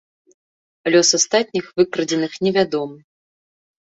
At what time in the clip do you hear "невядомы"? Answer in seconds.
2.49-2.97